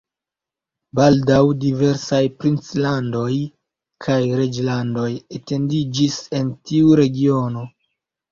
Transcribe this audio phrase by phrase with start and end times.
[0.99, 3.35] Baldaŭ diversaj princlandoj
[4.05, 5.07] kaj reĝlandoj
[5.41, 7.63] etendiĝis en tiu regiono.